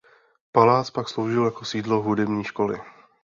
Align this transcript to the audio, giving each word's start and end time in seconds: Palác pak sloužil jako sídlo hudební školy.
Palác 0.51 0.89
pak 0.91 1.09
sloužil 1.09 1.45
jako 1.45 1.65
sídlo 1.65 2.01
hudební 2.01 2.43
školy. 2.43 2.81